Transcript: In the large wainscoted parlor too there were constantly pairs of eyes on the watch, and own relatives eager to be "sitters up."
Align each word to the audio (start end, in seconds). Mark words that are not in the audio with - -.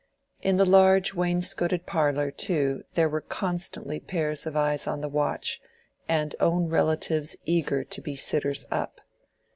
In 0.41 0.57
the 0.57 0.65
large 0.65 1.13
wainscoted 1.13 1.85
parlor 1.85 2.31
too 2.31 2.85
there 2.95 3.07
were 3.07 3.21
constantly 3.21 3.99
pairs 3.99 4.47
of 4.47 4.57
eyes 4.57 4.87
on 4.87 5.01
the 5.01 5.07
watch, 5.07 5.61
and 6.09 6.35
own 6.39 6.69
relatives 6.69 7.35
eager 7.45 7.83
to 7.83 8.01
be 8.01 8.15
"sitters 8.15 8.65
up." 8.71 9.01